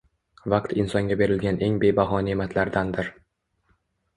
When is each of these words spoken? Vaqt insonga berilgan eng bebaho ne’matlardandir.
Vaqt 0.53 0.71
insonga 0.83 1.17
berilgan 1.19 1.61
eng 1.67 1.77
bebaho 1.83 2.23
ne’matlardandir. 2.29 3.13